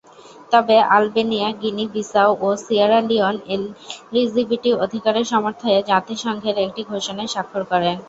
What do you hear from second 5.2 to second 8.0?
সমর্থনে জাতিসংঘের একটি ঘোষণায় স্বাক্ষর করে।